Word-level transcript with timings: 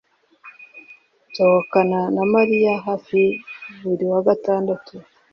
Nsohokana 1.27 1.99
na 2.15 2.23
Mariya 2.33 2.73
hafi 2.85 3.21
buri 3.83 4.05
wa 4.11 4.19
gatandatu 4.27 4.93